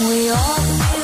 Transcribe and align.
We 0.00 0.30
all 0.30 0.97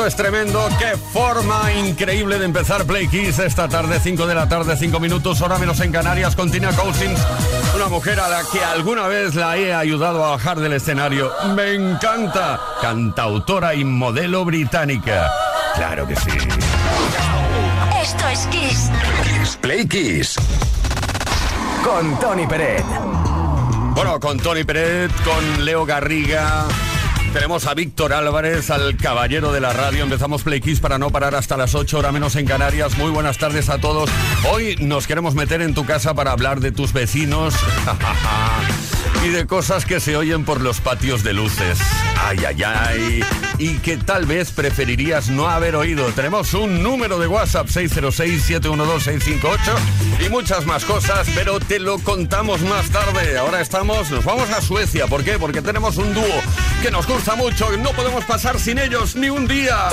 esto 0.00 0.06
es 0.06 0.16
tremendo. 0.16 0.66
Qué 0.78 0.96
forma 0.96 1.72
increíble 1.74 2.38
de 2.38 2.46
empezar 2.46 2.86
Play 2.86 3.06
Kiss 3.08 3.38
esta 3.38 3.68
tarde, 3.68 4.00
5 4.00 4.26
de 4.26 4.34
la 4.34 4.48
tarde, 4.48 4.74
5 4.74 4.98
minutos, 4.98 5.42
hora 5.42 5.58
menos 5.58 5.78
en 5.80 5.92
Canarias, 5.92 6.34
con 6.34 6.50
Tina 6.50 6.72
Cousins, 6.72 7.20
una 7.74 7.88
mujer 7.88 8.18
a 8.18 8.28
la 8.28 8.42
que 8.50 8.64
alguna 8.64 9.08
vez 9.08 9.34
la 9.34 9.58
he 9.58 9.74
ayudado 9.74 10.24
a 10.24 10.30
bajar 10.30 10.58
del 10.58 10.72
escenario. 10.72 11.30
Me 11.54 11.74
encanta. 11.74 12.58
Cantautora 12.80 13.74
y 13.74 13.84
modelo 13.84 14.46
británica. 14.46 15.30
Claro 15.74 16.06
que 16.06 16.16
sí. 16.16 16.30
Esto 18.00 18.28
es 18.28 18.46
Kiss. 18.46 18.90
Kiss 19.22 19.58
Play 19.60 19.86
Kiss. 19.86 20.36
Con 21.84 22.18
Tony 22.20 22.46
Peret. 22.46 22.86
Bueno, 23.94 24.18
con 24.18 24.38
Tony 24.38 24.64
Peret, 24.64 25.12
con 25.24 25.64
Leo 25.64 25.84
Garriga. 25.84 26.68
Tenemos 27.32 27.66
a 27.66 27.74
Víctor 27.74 28.12
Álvarez, 28.12 28.70
al 28.70 28.96
caballero 28.96 29.52
de 29.52 29.60
la 29.60 29.72
radio. 29.72 30.02
Empezamos 30.02 30.42
Play 30.42 30.60
Kiss 30.60 30.80
para 30.80 30.98
no 30.98 31.10
parar 31.10 31.36
hasta 31.36 31.56
las 31.56 31.76
8 31.76 31.98
horas 31.98 32.12
menos 32.12 32.34
en 32.34 32.44
Canarias. 32.44 32.98
Muy 32.98 33.10
buenas 33.10 33.38
tardes 33.38 33.68
a 33.68 33.78
todos. 33.78 34.10
Hoy 34.52 34.74
nos 34.80 35.06
queremos 35.06 35.36
meter 35.36 35.62
en 35.62 35.72
tu 35.72 35.86
casa 35.86 36.12
para 36.12 36.32
hablar 36.32 36.58
de 36.58 36.72
tus 36.72 36.92
vecinos 36.92 37.54
y 39.24 39.28
de 39.28 39.46
cosas 39.46 39.84
que 39.84 40.00
se 40.00 40.16
oyen 40.16 40.44
por 40.44 40.60
los 40.60 40.80
patios 40.80 41.22
de 41.22 41.32
luces. 41.34 41.78
Ay, 42.18 42.38
ay, 42.46 42.62
ay. 42.62 43.24
Y 43.58 43.78
que 43.78 43.96
tal 43.98 44.24
vez 44.24 44.50
preferirías 44.50 45.28
no 45.28 45.48
haber 45.48 45.76
oído. 45.76 46.06
Tenemos 46.12 46.54
un 46.54 46.82
número 46.82 47.18
de 47.18 47.26
WhatsApp 47.26 47.66
606-712-658 47.68 49.58
y 50.24 50.28
muchas 50.30 50.64
más 50.64 50.84
cosas, 50.84 51.28
pero 51.34 51.60
te 51.60 51.78
lo 51.78 51.98
contamos 51.98 52.62
más 52.62 52.88
tarde. 52.90 53.36
Ahora 53.36 53.60
estamos, 53.60 54.10
nos 54.10 54.24
vamos 54.24 54.48
a 54.50 54.62
Suecia. 54.62 55.06
¿Por 55.06 55.22
qué? 55.22 55.38
Porque 55.38 55.60
tenemos 55.60 55.98
un 55.98 56.14
dúo 56.14 56.42
que 56.82 56.90
nos 56.90 57.06
gusta 57.06 57.36
mucho. 57.36 57.70
No 57.76 57.90
podemos 57.90 58.24
pasar 58.24 58.58
sin 58.58 58.78
ellos 58.78 59.16
ni 59.16 59.28
un 59.28 59.46
día. 59.46 59.88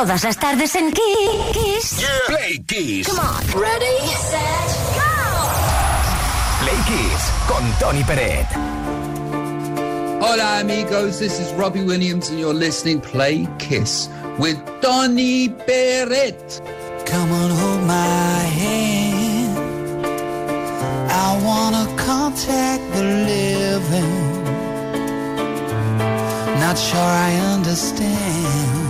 Todas 0.00 0.24
las 0.24 0.38
tardes 0.38 0.74
en 0.76 0.90
Kiss. 0.92 2.06
Play 2.26 2.58
Kiss. 2.66 3.06
Come 3.06 3.20
on. 3.20 3.60
Ready, 3.60 3.98
set, 4.16 4.68
go. 4.96 5.04
Play 6.62 6.78
Kiss 6.86 7.30
con 7.46 7.62
Tony 7.78 8.02
Peret. 8.04 8.46
Hola 10.22 10.60
amigos, 10.60 11.18
this 11.18 11.38
is 11.38 11.52
Robbie 11.52 11.84
Williams 11.84 12.30
and 12.30 12.40
you're 12.40 12.54
listening 12.54 13.02
Play 13.02 13.46
Kiss 13.58 14.08
with 14.38 14.56
Tony 14.80 15.50
Peret. 15.50 16.62
Come 17.04 17.30
on, 17.32 17.50
hold 17.50 17.82
my 17.82 18.40
hand. 18.56 19.58
I 21.10 21.38
wanna 21.44 21.86
contact 21.98 22.82
the 22.94 23.02
living. 23.02 24.44
Not 26.58 26.78
sure 26.78 26.98
I 26.98 27.34
understand 27.52 28.89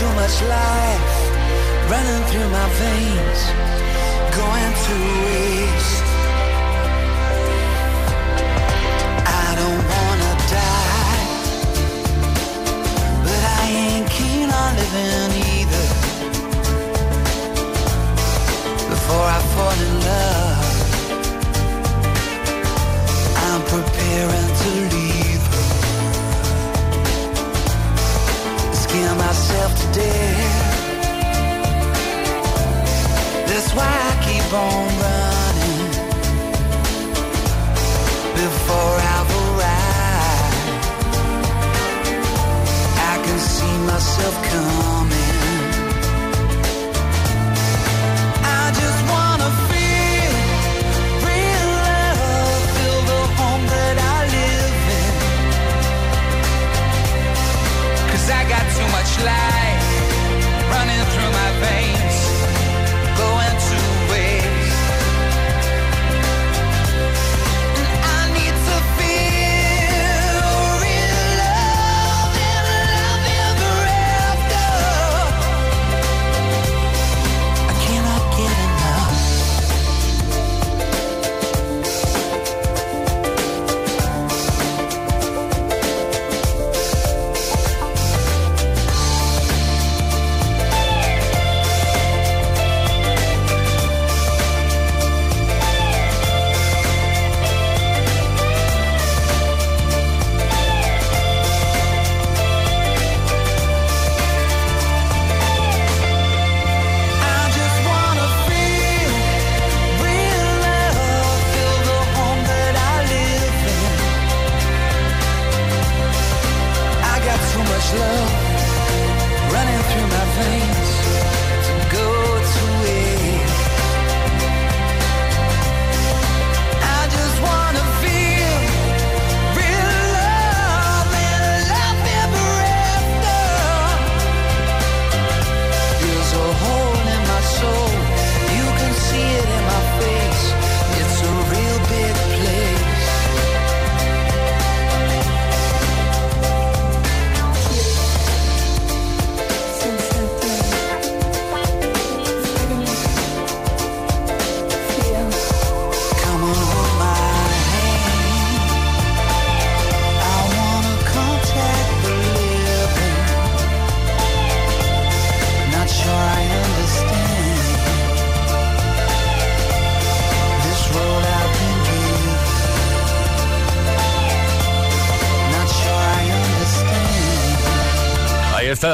Too 0.00 0.14
much 0.14 0.40
life 0.48 1.12
running 1.92 2.22
through 2.30 2.48
my 2.58 2.68
veins, 2.80 3.40
going 4.40 4.72
to 4.86 4.96
waste. 5.26 6.06
I 9.44 9.48
don't 9.60 9.82
wanna 9.94 10.32
die, 10.56 11.24
but 13.24 13.42
I 13.58 13.62
ain't 13.82 14.08
keen 14.16 14.48
on 14.60 14.70
living 14.80 15.19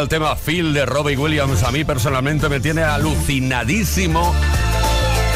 el 0.01 0.09
tema 0.09 0.37
Phil 0.37 0.73
de 0.73 0.87
Robbie 0.87 1.17
Williams. 1.17 1.63
A 1.63 1.71
mí 1.71 1.85
personalmente 1.85 2.49
me 2.49 2.61
tiene 2.61 2.83
alucinadísimo. 2.83 4.35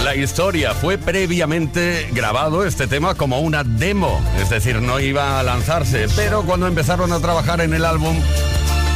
La 0.05 0.15
historia 0.17 0.75
fue 0.75 0.99
previamente 0.99 2.09
grabado 2.13 2.65
este 2.65 2.87
tema 2.87 3.15
como 3.15 3.41
una 3.41 3.65
demo, 3.65 4.21
es 4.41 4.51
decir, 4.51 4.81
no 4.81 4.99
iba 4.99 5.39
a 5.39 5.43
lanzarse, 5.43 6.07
pero 6.17 6.43
cuando 6.43 6.67
empezaron 6.67 7.13
a 7.13 7.21
trabajar 7.21 7.61
en 7.61 7.75
el 7.75 7.85
álbum 7.85 8.17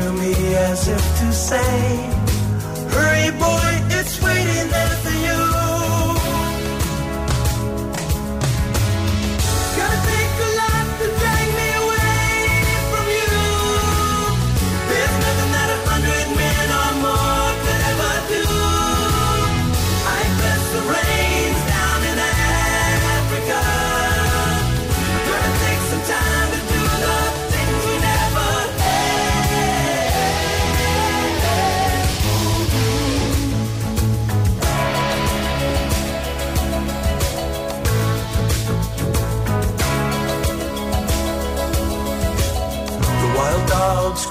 to 0.00 0.12
me 0.12 0.32
as 0.70 0.88
if 0.88 1.04
to 1.20 1.32
say, 1.32 1.72
Hurry, 2.92 3.30
boy, 3.38 3.65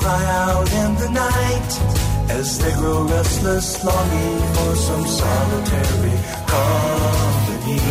cry 0.05 0.25
out 0.45 0.69
in 0.83 0.91
the 1.03 1.09
night 1.27 1.71
as 2.37 2.59
they 2.59 2.73
grow 2.79 3.01
restless, 3.15 3.83
longing 3.83 4.39
for 4.55 4.71
some 4.87 5.05
solitary 5.21 6.17
company. 6.53 7.81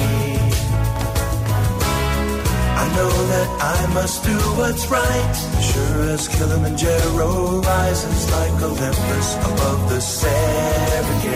I 2.83 2.87
know 2.97 3.13
that 3.33 3.49
I 3.77 3.81
must 3.99 4.19
do 4.31 4.37
what's 4.59 4.85
right, 4.99 5.35
sure 5.71 6.03
as 6.15 6.29
Kilimanjaro 6.29 7.31
rises 7.73 8.21
like 8.37 8.57
Olympus 8.71 9.29
above 9.51 9.81
the 9.91 10.01
Serengeti. 10.19 11.35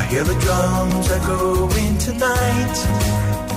I 0.00 0.02
hear 0.10 0.24
the 0.24 0.38
drums 0.44 1.06
echoing 1.16 1.96
tonight. 2.06 3.41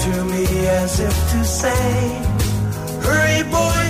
To 0.00 0.24
me 0.24 0.44
as 0.66 0.98
if 1.00 1.14
to 1.32 1.44
say, 1.44 2.22
Hurry, 3.02 3.42
boy, 3.50 3.89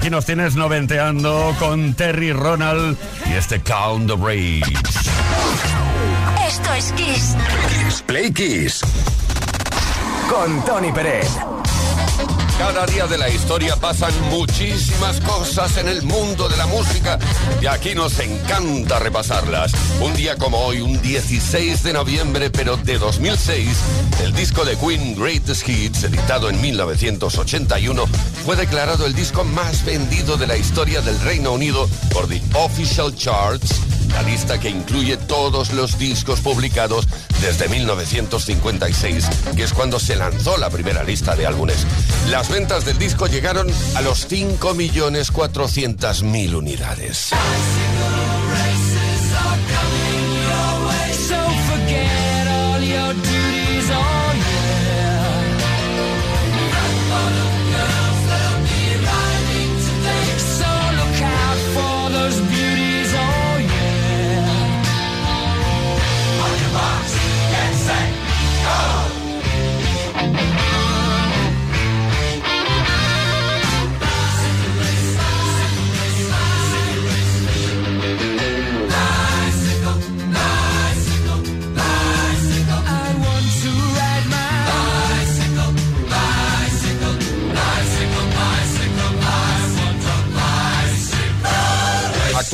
Aquí 0.00 0.08
nos 0.08 0.24
tienes 0.24 0.56
noventeando 0.56 1.54
con 1.58 1.92
Terry 1.92 2.32
Ronald 2.32 2.96
y 3.28 3.34
este 3.34 3.60
Count 3.60 4.06
the 4.08 4.14
Braves. 4.14 4.66
Esto 6.48 6.72
es 6.72 6.90
Kiss. 6.92 7.36
Kiss 7.68 8.02
Play 8.06 8.32
Kiss. 8.32 8.80
Con 10.30 10.64
Tony 10.64 10.90
Pérez. 10.90 11.28
Cada 12.60 12.84
día 12.84 13.06
de 13.06 13.16
la 13.16 13.30
historia 13.30 13.74
pasan 13.74 14.12
muchísimas 14.28 15.18
cosas 15.22 15.78
en 15.78 15.88
el 15.88 16.02
mundo 16.02 16.46
de 16.46 16.58
la 16.58 16.66
música 16.66 17.18
y 17.58 17.64
aquí 17.64 17.94
nos 17.94 18.18
encanta 18.18 18.98
repasarlas. 18.98 19.72
Un 19.98 20.12
día 20.12 20.36
como 20.36 20.58
hoy, 20.58 20.82
un 20.82 21.00
16 21.00 21.82
de 21.82 21.94
noviembre, 21.94 22.50
pero 22.50 22.76
de 22.76 22.98
2006, 22.98 23.66
el 24.24 24.34
disco 24.34 24.66
de 24.66 24.76
Queen 24.76 25.18
Greatest 25.18 25.66
Hits, 25.66 26.04
editado 26.04 26.50
en 26.50 26.60
1981, 26.60 28.04
fue 28.44 28.56
declarado 28.56 29.06
el 29.06 29.14
disco 29.14 29.42
más 29.42 29.82
vendido 29.86 30.36
de 30.36 30.46
la 30.46 30.58
historia 30.58 31.00
del 31.00 31.18
Reino 31.22 31.52
Unido 31.52 31.88
por 32.12 32.28
The 32.28 32.42
Official 32.52 33.16
Charts 33.16 33.80
la 34.12 34.22
lista 34.22 34.58
que 34.58 34.68
incluye 34.68 35.16
todos 35.16 35.72
los 35.72 35.98
discos 35.98 36.40
publicados 36.40 37.06
desde 37.40 37.68
1956, 37.68 39.28
que 39.56 39.62
es 39.64 39.72
cuando 39.72 39.98
se 39.98 40.14
lanzó 40.16 40.58
la 40.58 40.68
primera 40.70 41.02
lista 41.04 41.36
de 41.36 41.46
álbumes. 41.46 41.86
Las 42.28 42.50
ventas 42.50 42.84
del 42.84 42.98
disco 42.98 43.26
llegaron 43.26 43.68
a 43.94 44.02
los 44.02 44.28
5.400.000 44.28 46.54
unidades. 46.54 47.30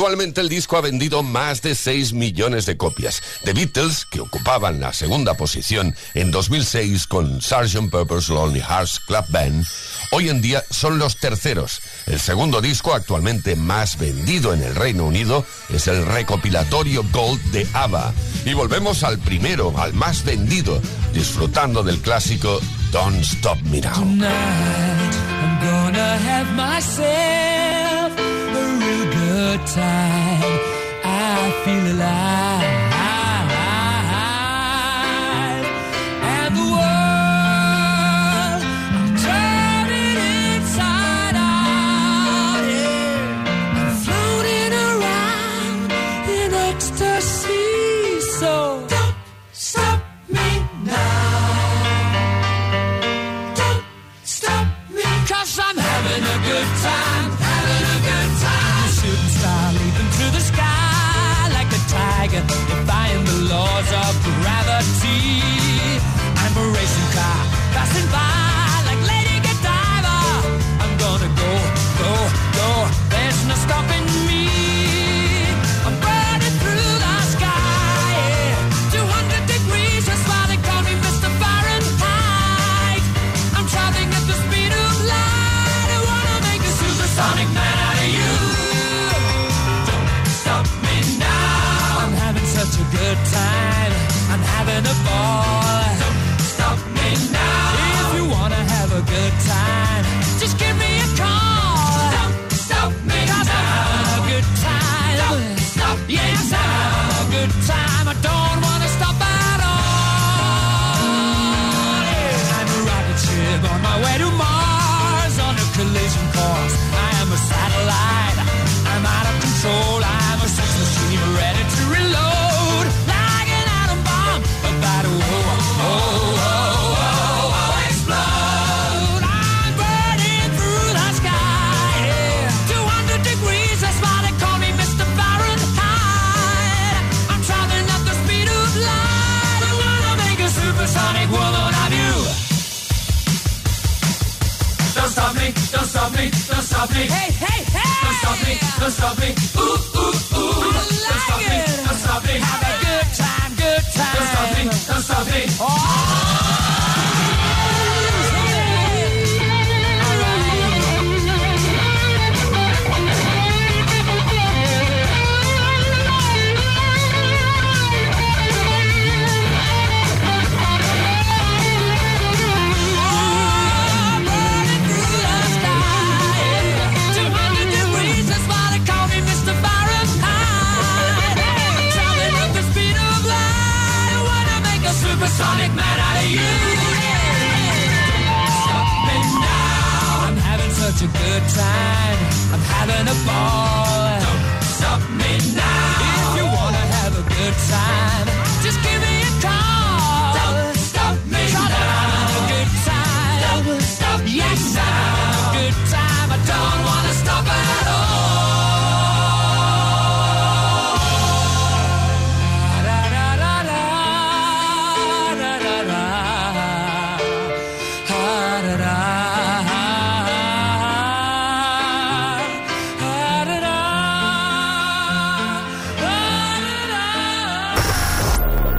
Actualmente 0.07 0.41
el 0.41 0.49
disco 0.49 0.77
ha 0.77 0.83
vendido 0.83 1.25
más 1.25 1.63
de 1.63 1.75
6 1.75 2.13
millones 2.13 2.65
de 2.65 2.77
copias. 2.77 3.21
The 3.43 3.53
Beatles, 3.53 4.07
que 4.07 4.21
ocupaban 4.21 4.79
la 4.79 4.93
segunda 4.93 5.35
posición 5.35 5.97
en 6.15 6.31
2006 6.31 7.09
con 7.09 7.43
Sgt. 7.43 7.91
Pepper's 7.91 8.29
Lonely 8.29 8.61
Hearts 8.61 9.01
Club 9.01 9.25
Band, 9.31 9.67
hoy 10.13 10.29
en 10.29 10.41
día 10.41 10.63
son 10.71 11.01
los 11.01 11.17
terceros. 11.17 11.81
El 12.07 12.21
segundo 12.21 12.61
disco 12.61 12.95
actualmente 12.95 13.57
más 13.57 13.99
vendido 13.99 14.55
en 14.55 14.63
el 14.63 14.77
Reino 14.77 15.07
Unido 15.07 15.45
es 15.71 15.89
el 15.89 16.07
recopilatorio 16.07 17.05
Gold 17.11 17.43
de 17.51 17.67
ABBA. 17.73 18.15
Y 18.45 18.55
volvemos 18.55 19.03
al 19.03 19.19
primero, 19.19 19.77
al 19.77 19.93
más 19.93 20.23
vendido, 20.23 20.81
disfrutando 21.15 21.83
del 21.83 21.99
clásico 21.99 22.61
Don't 22.93 23.25
Stop 23.25 23.61
Me 23.63 23.81
Now. 23.81 24.05
time. 29.67 30.61
I 31.03 31.63
feel 31.65 31.95
alive. 31.95 32.56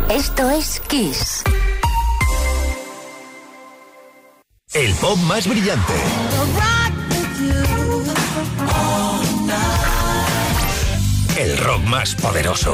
Esto 0.09 0.49
es 0.49 0.79
Kiss. 0.87 1.43
El 4.73 4.93
pop 4.95 5.17
más 5.27 5.45
brillante. 5.45 5.93
El 11.37 11.57
rock 11.57 11.83
más 11.83 12.15
poderoso. 12.15 12.73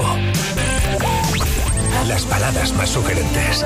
Las 2.07 2.29
baladas 2.29 2.71
más 2.73 2.89
sugerentes 2.89 3.65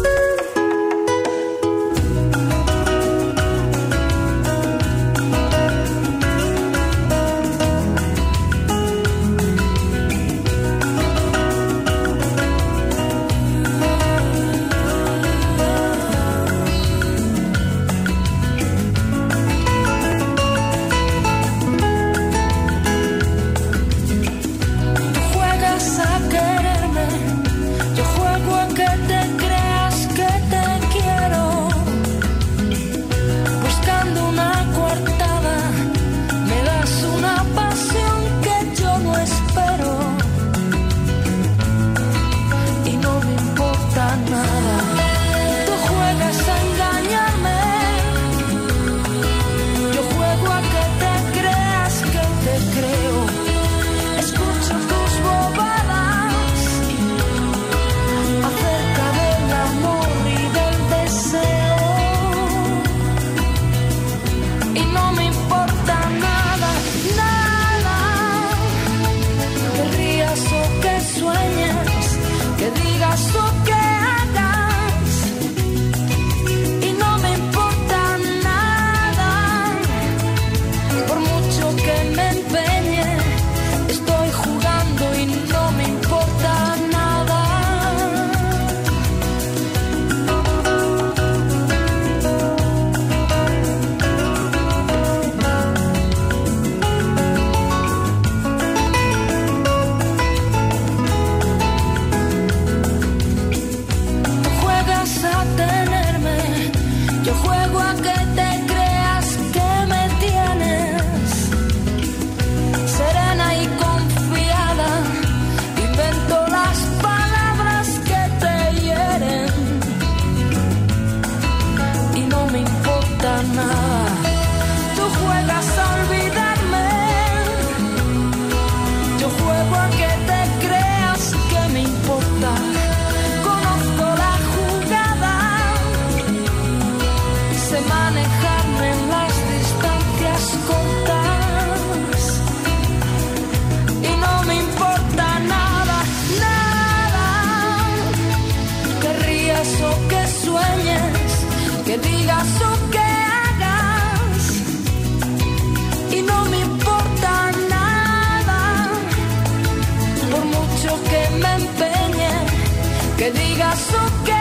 so 163.75 164.25
good. 164.25 164.40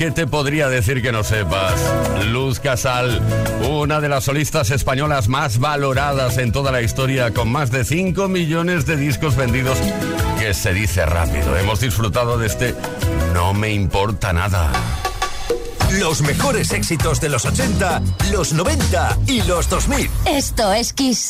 ¿qué 0.00 0.10
te 0.10 0.26
podría 0.26 0.70
decir 0.70 1.02
que 1.02 1.12
no 1.12 1.22
sepas? 1.22 1.74
Luz 2.28 2.58
Casal, 2.58 3.20
una 3.68 4.00
de 4.00 4.08
las 4.08 4.24
solistas 4.24 4.70
españolas 4.70 5.28
más 5.28 5.58
valoradas 5.58 6.38
en 6.38 6.52
toda 6.52 6.72
la 6.72 6.80
historia, 6.80 7.34
con 7.34 7.52
más 7.52 7.70
de 7.70 7.84
5 7.84 8.26
millones 8.26 8.86
de 8.86 8.96
discos 8.96 9.36
vendidos, 9.36 9.76
que 10.38 10.54
se 10.54 10.72
dice 10.72 11.04
rápido. 11.04 11.54
Hemos 11.54 11.80
disfrutado 11.80 12.38
de 12.38 12.46
este 12.46 12.74
No 13.34 13.52
me 13.52 13.74
importa 13.74 14.32
nada. 14.32 14.72
Los 15.98 16.22
mejores 16.22 16.72
éxitos 16.72 17.20
de 17.20 17.28
los 17.28 17.44
80, 17.44 18.00
los 18.32 18.54
90 18.54 19.18
y 19.26 19.42
los 19.42 19.68
2000. 19.68 20.10
Esto 20.24 20.72
es 20.72 20.94
Kiss. 20.94 21.28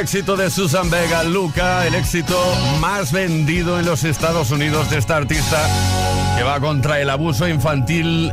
Éxito 0.00 0.34
de 0.34 0.50
Susan 0.50 0.88
Vega, 0.88 1.22
Luca, 1.24 1.86
el 1.86 1.94
éxito 1.94 2.38
más 2.80 3.12
vendido 3.12 3.78
en 3.78 3.84
los 3.84 4.02
Estados 4.04 4.50
Unidos 4.50 4.88
de 4.88 4.96
esta 4.96 5.16
artista 5.16 5.58
que 6.38 6.42
va 6.42 6.58
contra 6.58 7.00
el 7.00 7.10
abuso 7.10 7.46
infantil 7.46 8.32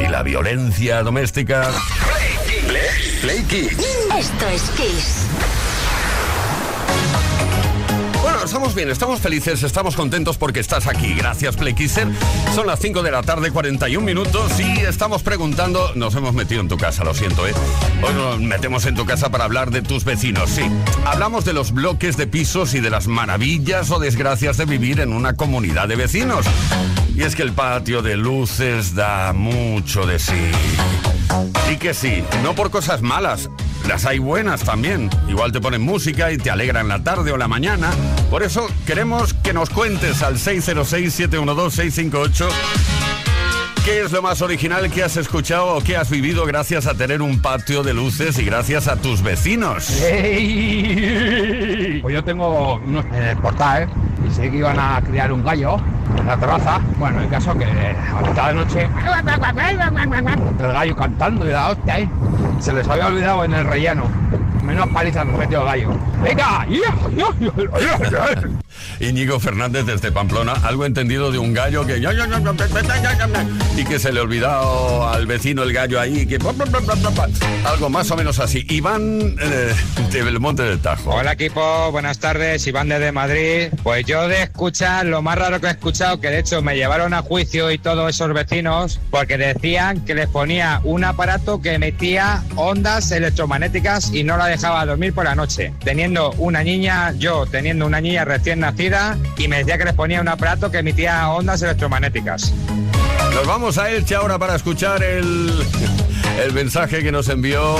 y 0.00 0.08
la 0.08 0.24
violencia 0.24 1.04
doméstica. 1.04 1.70
Play 3.20 3.42
Kiss. 3.44 3.78
Esto 4.18 4.48
es 4.48 4.62
Kiss. 4.70 5.63
Estamos 8.64 8.76
bien, 8.76 8.90
estamos 8.90 9.20
felices, 9.20 9.62
estamos 9.62 9.94
contentos 9.94 10.38
porque 10.38 10.60
estás 10.60 10.86
aquí. 10.86 11.12
Gracias, 11.12 11.54
Playkisser. 11.54 12.08
Son 12.54 12.66
las 12.66 12.80
5 12.80 13.02
de 13.02 13.10
la 13.10 13.22
tarde, 13.22 13.50
41 13.50 14.02
minutos 14.02 14.58
y 14.58 14.80
estamos 14.80 15.22
preguntando, 15.22 15.92
nos 15.96 16.14
hemos 16.14 16.32
metido 16.32 16.62
en 16.62 16.68
tu 16.68 16.78
casa, 16.78 17.04
lo 17.04 17.12
siento, 17.12 17.46
¿eh? 17.46 17.52
Hoy 18.02 18.14
nos 18.14 18.40
metemos 18.40 18.86
en 18.86 18.94
tu 18.94 19.04
casa 19.04 19.28
para 19.28 19.44
hablar 19.44 19.70
de 19.70 19.82
tus 19.82 20.04
vecinos, 20.04 20.48
sí. 20.48 20.62
Hablamos 21.04 21.44
de 21.44 21.52
los 21.52 21.72
bloques 21.72 22.16
de 22.16 22.26
pisos 22.26 22.72
y 22.72 22.80
de 22.80 22.88
las 22.88 23.06
maravillas 23.06 23.90
o 23.90 23.98
desgracias 23.98 24.56
de 24.56 24.64
vivir 24.64 25.00
en 25.00 25.12
una 25.12 25.34
comunidad 25.34 25.86
de 25.86 25.96
vecinos. 25.96 26.46
Y 27.14 27.22
es 27.22 27.36
que 27.36 27.42
el 27.42 27.52
patio 27.52 28.00
de 28.00 28.16
luces 28.16 28.94
da 28.94 29.34
mucho 29.34 30.06
de 30.06 30.18
sí. 30.18 30.40
Y 31.70 31.76
que 31.76 31.92
sí, 31.92 32.24
no 32.42 32.54
por 32.54 32.70
cosas 32.70 33.02
malas, 33.02 33.50
las 33.88 34.04
hay 34.06 34.18
buenas 34.18 34.62
también. 34.62 35.10
Igual 35.28 35.52
te 35.52 35.60
ponen 35.60 35.82
música 35.82 36.32
y 36.32 36.38
te 36.38 36.50
alegran 36.50 36.88
la 36.88 37.02
tarde 37.02 37.30
o 37.32 37.36
la 37.36 37.48
mañana. 37.48 37.90
Por 38.30 38.42
eso 38.42 38.66
queremos 38.86 39.34
que 39.34 39.52
nos 39.52 39.68
cuentes 39.70 40.22
al 40.22 40.36
606-712-658 40.36 42.48
qué 43.84 44.00
es 44.00 44.12
lo 44.12 44.22
más 44.22 44.40
original 44.40 44.90
que 44.90 45.02
has 45.02 45.18
escuchado 45.18 45.76
o 45.76 45.82
que 45.82 45.94
has 45.94 46.08
vivido 46.08 46.46
gracias 46.46 46.86
a 46.86 46.94
tener 46.94 47.20
un 47.20 47.42
patio 47.42 47.82
de 47.82 47.92
luces 47.92 48.38
y 48.38 48.44
gracias 48.44 48.88
a 48.88 48.96
tus 48.96 49.22
vecinos. 49.22 50.00
¡Ey! 50.00 51.98
Pues 52.00 52.14
yo 52.14 52.24
tengo 52.24 52.76
unos 52.76 53.04
en 53.06 53.22
el 53.22 53.36
portal 53.36 53.86
y 54.26 54.32
sé 54.32 54.50
que 54.50 54.56
iban 54.56 54.78
a 54.78 55.02
criar 55.02 55.30
un 55.32 55.44
gallo 55.44 55.76
la 56.26 56.36
terraza. 56.36 56.80
Bueno, 56.98 57.20
el 57.20 57.28
caso 57.28 57.56
que 57.56 57.64
a 57.64 58.28
mitad 58.28 58.48
de 58.48 58.54
noche 58.54 58.88
el 60.58 60.72
gallo 60.72 60.96
cantando 60.96 61.46
y 61.46 61.50
la 61.50 61.70
hostia 61.70 62.00
¿eh? 62.00 62.08
se 62.58 62.72
les 62.72 62.88
había 62.88 63.06
olvidado 63.06 63.44
en 63.44 63.54
el 63.54 63.64
relleno. 63.64 64.04
Menos 64.64 64.88
paliza 64.88 65.24
nos 65.24 65.38
metió 65.38 65.62
gallo. 65.64 65.90
¡Venga! 66.22 66.66
Íñigo 69.00 69.38
Fernández 69.38 69.84
desde 69.86 70.10
Pamplona, 70.10 70.52
algo 70.62 70.86
entendido 70.86 71.30
de 71.30 71.38
un 71.38 71.52
gallo 71.52 71.86
que... 71.86 71.98
Y 73.76 73.84
que 73.84 73.98
se 73.98 74.12
le 74.12 74.20
olvidó 74.20 75.08
al 75.08 75.26
vecino 75.26 75.62
el 75.62 75.72
gallo 75.72 76.00
ahí, 76.00 76.26
que... 76.26 76.38
Algo 77.64 77.90
más 77.90 78.10
o 78.10 78.16
menos 78.16 78.38
así. 78.38 78.64
Iván 78.70 79.36
eh, 79.40 79.74
de 80.10 80.22
Belmonte 80.22 80.62
del 80.62 80.78
Tajo. 80.78 81.10
Hola 81.10 81.32
equipo, 81.32 81.90
buenas 81.92 82.18
tardes, 82.18 82.66
Iván 82.66 82.88
desde 82.88 83.12
Madrid. 83.12 83.68
Pues 83.82 84.06
yo 84.06 84.28
de 84.28 84.42
escuchar, 84.42 85.06
lo 85.06 85.22
más 85.22 85.38
raro 85.38 85.60
que 85.60 85.66
he 85.66 85.70
escuchado, 85.70 86.20
que 86.20 86.28
de 86.30 86.38
hecho 86.38 86.62
me 86.62 86.76
llevaron 86.76 87.12
a 87.14 87.22
juicio 87.22 87.70
y 87.70 87.78
todos 87.78 88.08
esos 88.08 88.32
vecinos, 88.32 89.00
porque 89.10 89.36
decían 89.36 90.04
que 90.04 90.14
les 90.14 90.28
ponía 90.28 90.80
un 90.84 91.04
aparato 91.04 91.60
que 91.60 91.74
emitía 91.74 92.42
ondas 92.56 93.10
electromagnéticas 93.10 94.12
y 94.12 94.24
no 94.24 94.36
la 94.36 94.46
dejaba 94.54 94.86
dormir 94.86 95.12
por 95.12 95.24
la 95.24 95.34
noche. 95.34 95.72
Teniendo 95.84 96.32
una 96.38 96.62
niña, 96.62 97.12
yo 97.12 97.46
teniendo 97.46 97.86
una 97.86 98.00
niña 98.00 98.24
recién 98.24 98.60
nacida, 98.60 99.16
y 99.36 99.48
me 99.48 99.58
decía 99.58 99.78
que 99.78 99.84
les 99.84 99.94
ponía 99.94 100.20
un 100.20 100.28
aparato 100.28 100.70
que 100.70 100.78
emitía 100.78 101.28
ondas 101.30 101.62
electromagnéticas. 101.62 102.52
Nos 103.34 103.46
vamos 103.46 103.78
a 103.78 103.90
Elche 103.90 104.14
ahora 104.14 104.38
para 104.38 104.54
escuchar 104.54 105.02
el, 105.02 105.50
el 106.42 106.52
mensaje 106.52 107.02
que 107.02 107.12
nos 107.12 107.28
envió 107.28 107.76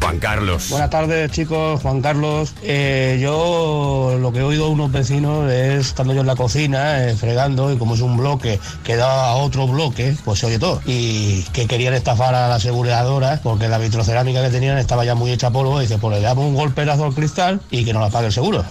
Juan 0.00 0.18
Carlos. 0.18 0.70
Buenas 0.70 0.90
tardes 0.90 1.30
chicos, 1.32 1.80
Juan 1.82 2.00
Carlos. 2.00 2.54
Eh, 2.62 3.18
yo 3.20 4.16
lo 4.20 4.32
que 4.32 4.38
he 4.38 4.42
oído 4.42 4.66
de 4.66 4.70
unos 4.72 4.92
vecinos 4.92 5.50
es 5.50 5.86
estando 5.88 6.14
yo 6.14 6.20
en 6.22 6.26
la 6.26 6.36
cocina 6.36 7.04
eh, 7.04 7.14
fregando 7.16 7.72
y 7.72 7.76
como 7.76 7.94
es 7.94 8.00
un 8.00 8.16
bloque 8.16 8.58
que 8.84 8.96
da 8.96 9.26
a 9.30 9.34
otro 9.36 9.66
bloque, 9.66 10.14
pues 10.24 10.38
se 10.40 10.46
oye 10.46 10.58
todo. 10.58 10.80
Y 10.86 11.42
que 11.52 11.66
querían 11.66 11.94
estafar 11.94 12.34
a 12.34 12.48
la 12.48 12.54
aseguradora 12.56 13.40
porque 13.42 13.68
la 13.68 13.78
vitrocerámica 13.78 14.42
que 14.42 14.50
tenían 14.50 14.78
estaba 14.78 15.04
ya 15.04 15.14
muy 15.14 15.30
hecha 15.30 15.50
polvo 15.50 15.78
y 15.80 15.82
dice, 15.82 15.98
pues 15.98 16.16
le 16.16 16.22
damos 16.22 16.44
un 16.46 16.54
golperazo 16.54 17.04
al 17.04 17.14
cristal 17.14 17.60
y 17.70 17.84
que 17.84 17.92
nos 17.92 18.02
la 18.02 18.10
pague 18.10 18.26
el 18.28 18.32
seguro. 18.32 18.64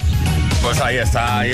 Pues 0.61 0.79
ahí 0.81 0.97
está. 0.97 1.39
ahí- 1.39 1.51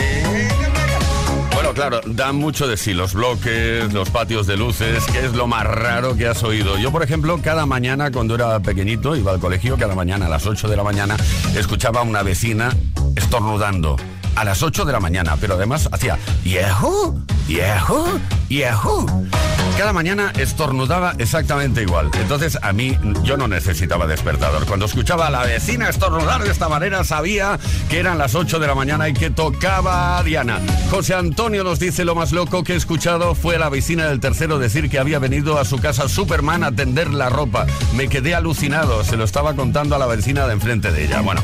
Bueno, 1.64 1.76
claro, 1.76 2.02
dan 2.06 2.36
mucho 2.36 2.68
de 2.68 2.76
sí 2.76 2.94
los 2.94 3.14
bloques, 3.14 3.94
los 3.94 4.10
patios 4.10 4.48
de 4.48 4.58
luces, 4.58 5.06
que 5.06 5.20
es 5.20 5.34
lo 5.34 5.48
más 5.48 5.64
raro 5.64 6.14
que 6.18 6.28
has 6.28 6.44
oído. 6.44 6.78
Yo, 6.78 6.92
por 6.92 7.04
ejemplo, 7.04 7.40
cada 7.42 7.66
mañana 7.66 8.12
cuando 8.12 8.36
era 8.36 8.60
pequeñito, 8.60 9.16
iba 9.16 9.32
al 9.32 9.40
colegio, 9.40 9.78
cada 9.78 9.96
mañana 9.96 10.26
a 10.26 10.30
las 10.30 10.46
8 10.46 10.68
de 10.68 10.76
la 10.76 10.84
mañana, 10.84 11.16
escuchaba 11.56 12.02
a 12.02 12.04
una 12.04 12.22
vecina 12.22 12.70
estornudando. 13.16 13.96
A 14.36 14.44
las 14.44 14.62
8 14.62 14.84
de 14.84 14.92
la 14.92 15.00
mañana, 15.00 15.38
pero 15.40 15.54
además 15.54 15.88
hacía 15.90 16.20
¡Yehu! 16.44 17.24
¡Yehu! 17.48 18.20
¡Yehu! 18.50 19.30
Cada 19.78 19.92
mañana 19.92 20.32
estornudaba 20.38 21.16
exactamente 21.18 21.82
igual. 21.82 22.12
Entonces 22.20 22.60
a 22.62 22.74
mí 22.74 22.98
yo 23.24 23.38
no 23.38 23.48
necesitaba 23.48 24.06
despertador. 24.06 24.66
Cuando 24.66 24.86
escuchaba 24.86 25.28
a 25.28 25.30
la 25.32 25.44
vecina 25.44 25.90
estornudar 25.90 26.44
de 26.44 26.52
esta 26.52 26.70
manera 26.70 27.04
sabía 27.04 27.60
que 27.90 28.00
eran 28.00 28.18
las 28.18 28.36
8 28.36 28.60
de 28.60 28.68
la 28.68 28.76
mañana 28.76 29.10
y 29.10 29.14
que 29.14 29.30
tocaba 29.32 30.18
a 30.18 30.24
Diana. 30.24 30.60
José 30.92 31.16
Antonio 31.16 31.64
nos 31.64 31.80
dice 31.80 32.06
lo 32.06 32.16
más 32.16 32.32
loco 32.32 32.64
que 32.64 32.74
he 32.74 32.76
escuchado 32.76 33.36
fue 33.36 33.56
a 33.56 33.60
la 33.60 33.70
vecina 33.70 34.08
del 34.08 34.20
tercero 34.20 34.60
decir 34.60 34.90
que 34.90 35.00
había 35.00 35.20
venido 35.20 35.60
a 35.60 35.66
su 35.66 35.80
casa 35.80 36.08
Superman 36.08 36.64
a 36.64 36.72
tender 36.72 37.12
la 37.12 37.30
ropa. 37.30 37.66
Me 37.96 38.08
quedé 38.08 38.36
alucinado, 38.36 39.04
se 39.04 39.18
lo 39.18 39.24
estaba 39.24 39.56
contando 39.56 39.96
a 39.96 40.00
la 40.00 40.06
vecina 40.06 40.46
de 40.46 40.54
enfrente 40.54 40.92
de 40.92 41.06
ella. 41.06 41.22
Bueno, 41.22 41.42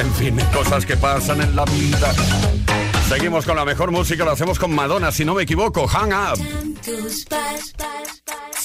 en 0.00 0.12
fin, 0.14 0.38
cosas 0.52 0.86
que 0.86 0.96
pasan 0.96 1.42
en 1.42 1.56
la 1.56 1.64
vida. 1.64 2.12
Seguimos 3.08 3.44
con 3.44 3.56
la 3.56 3.64
mejor 3.64 3.90
música, 3.90 4.24
lo 4.24 4.32
hacemos 4.32 4.58
con 4.58 4.74
Madonna, 4.74 5.12
si 5.12 5.24
no 5.24 5.34
me 5.34 5.42
equivoco, 5.42 5.86
Hang 5.86 6.12
Up. 6.12 6.38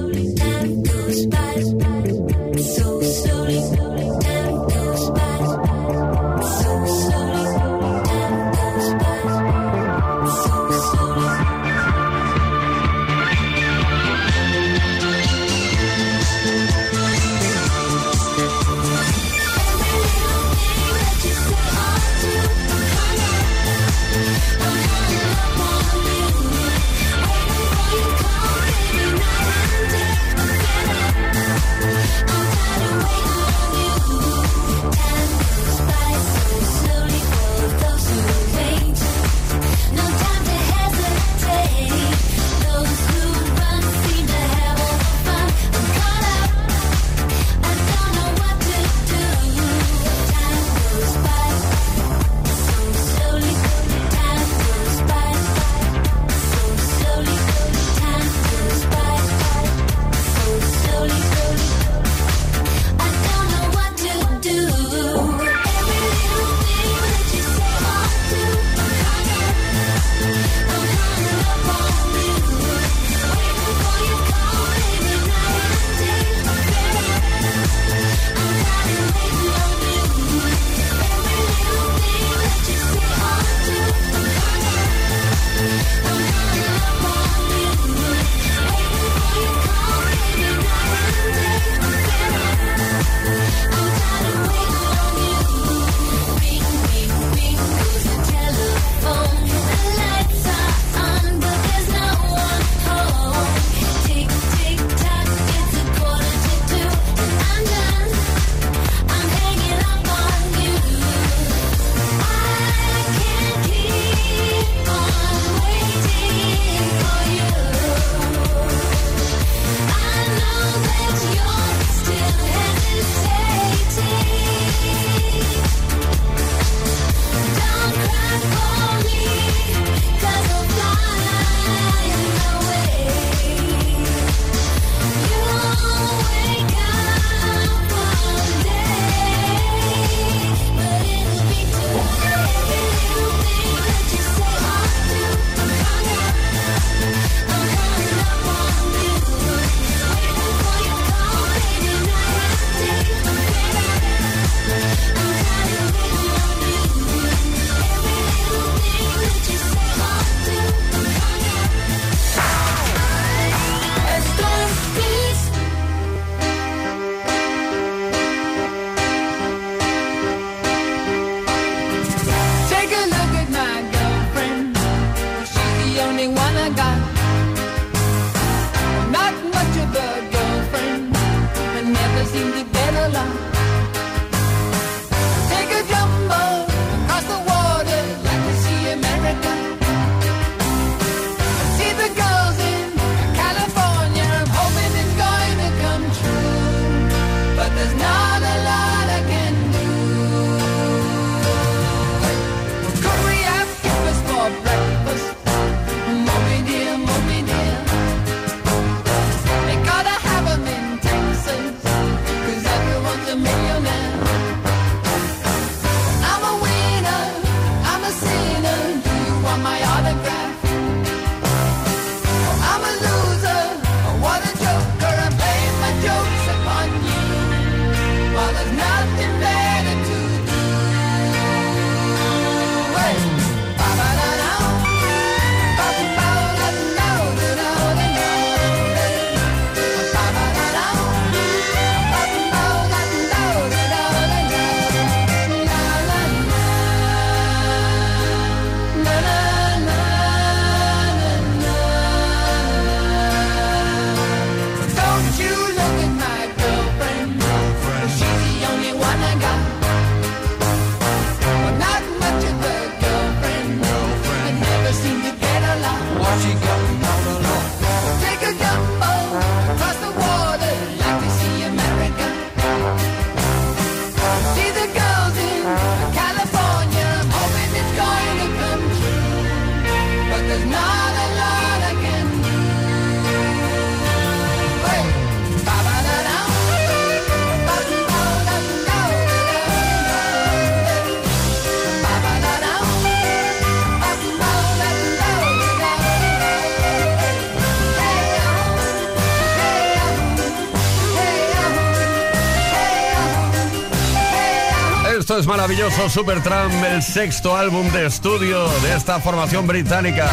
Esto 305.34 305.42
es 305.42 305.48
maravilloso, 305.48 306.10
Supertramp, 306.12 306.72
el 306.84 307.02
sexto 307.02 307.58
álbum 307.58 307.92
de 307.92 308.06
estudio 308.06 308.70
de 308.82 308.94
esta 308.96 309.20
formación 309.20 309.66
británica. 309.66 310.30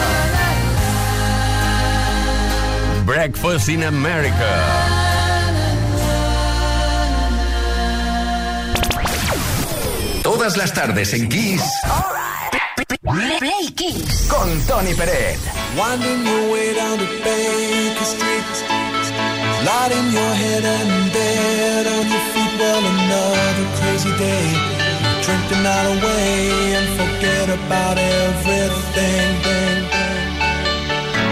Breakfast 3.06 3.70
in 3.70 3.82
America. 3.82 4.34
Todas 10.22 10.58
las 10.58 10.74
tardes 10.74 11.14
en 11.14 11.30
Kiss 11.30 11.62
Play 13.38 13.72
Kiss. 13.74 14.28
con 14.28 14.60
Tony 14.66 14.92
Peret. 14.92 15.38
Winding 15.78 16.26
your 16.26 16.52
way 16.52 16.74
down 16.74 16.98
to 16.98 17.06
Baker 17.24 18.04
Street. 18.04 18.44
Lighting 19.64 20.12
your 20.12 20.34
head 20.34 20.64
and 20.64 21.10
dead 21.10 21.86
on 21.86 22.06
your 22.06 22.20
feet. 22.34 22.60
Well, 22.60 22.84
another 22.84 23.66
crazy 23.80 24.10
day. 24.18 24.79
Drink 25.30 25.48
the 25.48 25.62
night 25.62 25.86
away 25.94 26.74
and 26.74 26.88
forget 26.98 27.46
about 27.58 27.96
everything. 27.98 29.30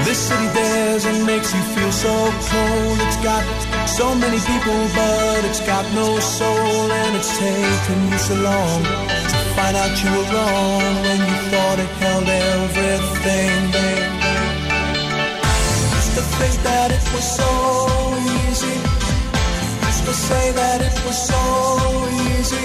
This 0.06 0.18
city 0.28 0.46
dares 0.54 1.04
and 1.04 1.26
makes 1.26 1.52
you 1.52 1.60
feel 1.74 1.90
so 1.90 2.14
cold. 2.46 2.98
It's 3.02 3.18
got 3.26 3.42
so 3.88 4.14
many 4.14 4.38
people, 4.38 4.80
but 4.94 5.44
it's 5.50 5.58
got 5.66 5.84
no 5.98 6.20
soul. 6.20 6.92
And 7.02 7.16
it's 7.16 7.36
taken 7.38 7.98
you 8.12 8.18
so 8.18 8.36
long 8.36 8.84
to 9.32 9.38
find 9.58 9.74
out 9.76 9.90
you 9.98 10.10
were 10.14 10.28
wrong 10.30 10.94
when 11.02 11.18
you 11.18 11.36
thought 11.50 11.78
it 11.82 11.90
held 11.98 12.28
everything. 12.28 13.58
Used 15.98 16.14
to 16.18 16.22
think 16.38 16.54
that 16.62 16.92
it 16.94 17.04
was 17.14 17.26
so 17.40 17.50
easy. 18.46 18.78
Used 19.90 20.04
to 20.06 20.14
say 20.14 20.52
that 20.52 20.82
it 20.86 20.96
was 21.04 21.18
so 21.18 21.42
easy. 22.30 22.64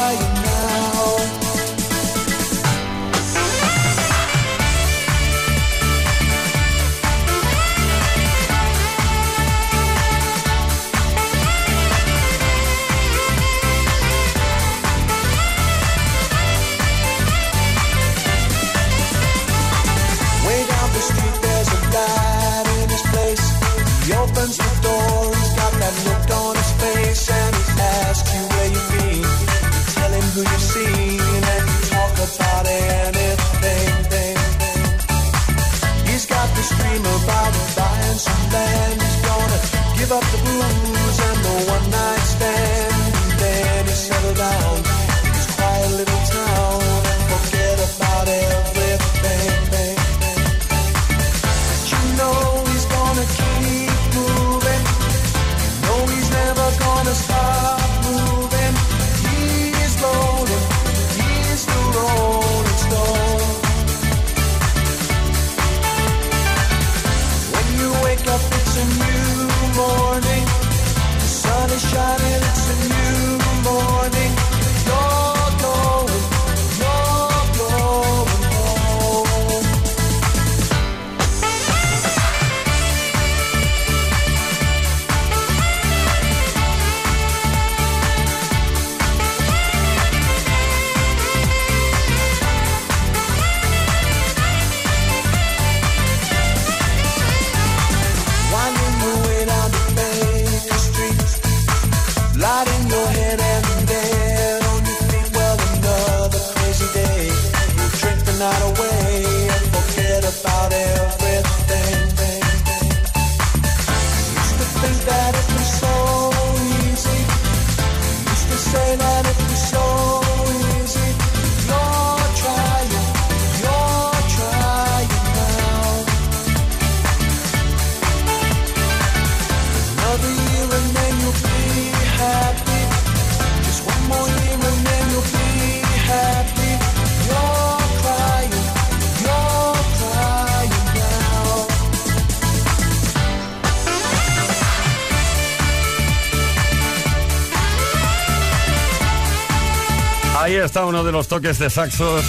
uno 150.91 151.05
de 151.05 151.13
los 151.13 151.29
toques 151.29 151.57
de 151.57 151.69
saxos, 151.69 152.21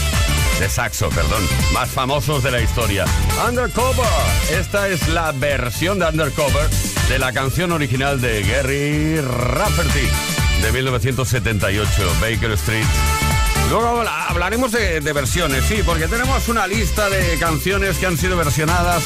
de 0.61 0.69
saxo, 0.69 1.09
perdón, 1.09 1.43
más 1.75 1.91
famosos 1.91 2.45
de 2.45 2.53
la 2.53 2.61
historia. 2.61 3.05
Undercover. 3.49 4.07
Esta 4.57 4.87
es 4.87 5.09
la 5.09 5.33
versión 5.33 5.99
de 5.99 6.07
Undercover 6.07 6.71
de 7.09 7.19
la 7.19 7.33
canción 7.33 7.73
original 7.73 8.21
de 8.21 8.45
Gary 8.45 9.21
Rafferty 9.21 10.09
de 10.63 10.71
1978, 10.73 11.91
Baker 12.21 12.53
Street. 12.53 12.85
Luego 13.69 13.99
habla- 13.99 14.27
hablaremos 14.29 14.71
de, 14.71 15.01
de 15.01 15.13
versiones, 15.13 15.65
sí, 15.67 15.81
porque 15.85 16.07
tenemos 16.07 16.49
una 16.49 16.69
lista 16.69 17.09
de 17.11 17.37
canciones 17.41 17.99
que 17.99 18.07
han 18.07 18.17
sido 18.17 18.37
versionadas. 18.37 19.03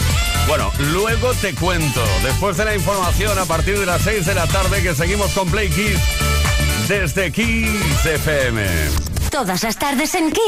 Bueno, 0.46 0.70
luego 0.92 1.32
te 1.32 1.54
cuento, 1.54 2.04
después 2.22 2.58
de 2.58 2.66
la 2.66 2.74
información 2.74 3.38
a 3.38 3.46
partir 3.46 3.78
de 3.80 3.86
las 3.86 4.02
6 4.02 4.26
de 4.26 4.34
la 4.34 4.46
tarde 4.48 4.82
que 4.82 4.94
seguimos 4.94 5.30
con 5.32 5.50
Play 5.50 5.70
Kiss 5.70 5.98
desde 6.88 7.32
Kiss 7.32 8.04
FM. 8.04 9.05
Todas 9.30 9.62
las 9.62 9.76
tardes 9.76 10.14
en 10.14 10.30
Ki- 10.32 10.40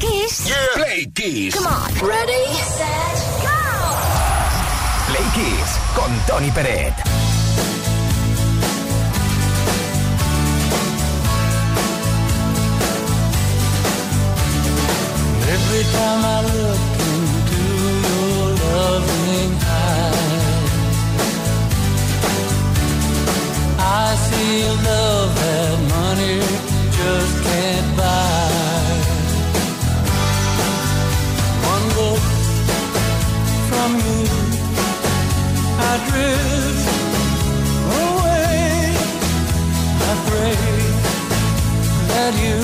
Kiss. 0.00 0.52
Play 0.74 1.10
Kiss. 1.14 1.54
Come 1.54 1.66
on. 1.66 2.08
Ready, 2.08 2.44
set, 2.76 3.42
go. 3.42 3.48
Play 5.08 5.24
Kiss 5.34 5.78
con 5.94 6.10
Tony 6.26 6.50
Peret. 6.50 6.94
Every 15.56 15.84
time 15.96 16.20
I 16.24 16.38
look 16.56 16.82
into 17.14 17.62
your 18.08 18.44
loving 18.64 19.52
eyes, 19.86 20.98
I 23.78 24.06
see 24.26 24.54
a 24.72 24.74
love 24.90 25.30
that 25.42 25.74
money 25.96 26.38
just 26.98 27.34
can't 27.46 27.83
i 40.10 40.14
pray 40.28 40.56
that 42.08 42.34
you 42.42 42.63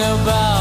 about 0.00 0.57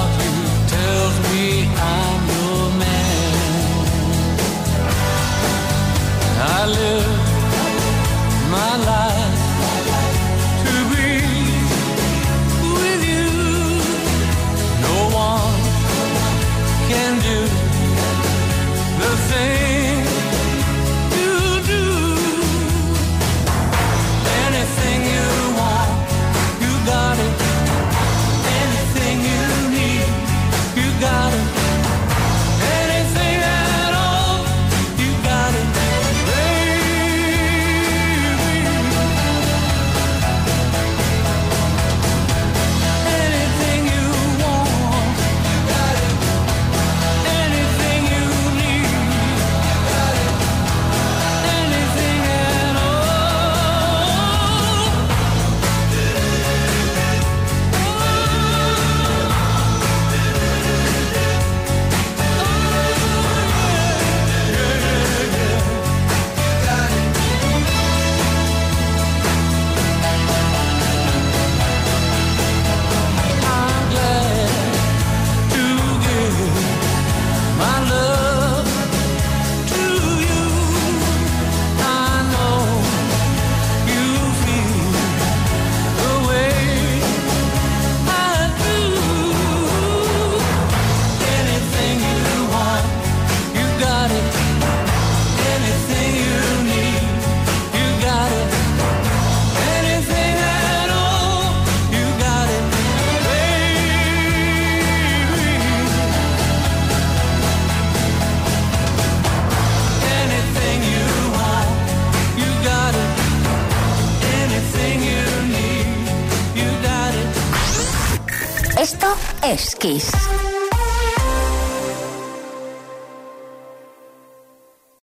case. 119.87 120.26